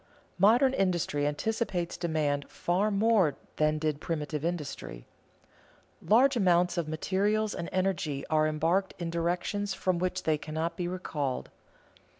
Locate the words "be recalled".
10.75-11.51